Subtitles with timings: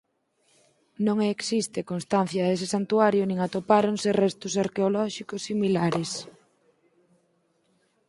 [1.05, 6.09] Non existe constancia dese santuario nin atopáronse restos arqueolóxicos similares.